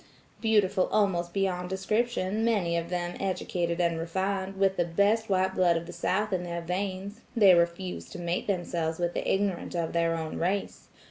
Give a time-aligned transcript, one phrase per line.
[0.41, 5.77] Beautiful almost beyond description, many of them educated and refined, with the best white blood
[5.77, 9.93] of the South in their veins, they refuse to mate themselves with the ignorant of
[9.93, 10.87] their own race.